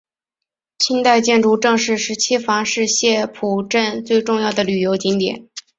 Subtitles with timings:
[0.79, 5.47] 清代建筑郑氏十七房是澥浦镇最重要的旅游景点。